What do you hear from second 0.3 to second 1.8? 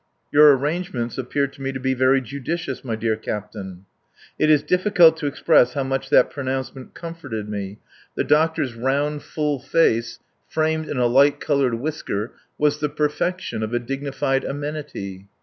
"Your arrangements appear to me to